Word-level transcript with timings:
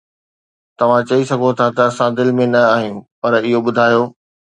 توهان 0.77 1.01
چئي 1.09 1.23
سگهو 1.29 1.49
ٿا: 1.57 1.65
"اسان 1.91 2.09
دل 2.17 2.29
۾ 2.39 2.45
نه 2.53 2.61
آهيون؟" 2.75 2.97
پر 3.21 3.31
اهو 3.37 3.59
ٻڌايو 3.65 4.03